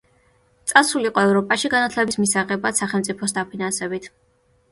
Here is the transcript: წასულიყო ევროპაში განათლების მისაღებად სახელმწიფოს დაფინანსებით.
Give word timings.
წასულიყო 0.69 1.25
ევროპაში 1.25 1.69
განათლების 1.73 2.17
მისაღებად 2.23 2.81
სახელმწიფოს 2.81 3.37
დაფინანსებით. 3.39 4.09